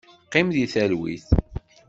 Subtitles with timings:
[0.25, 1.27] Qqim deg talwit.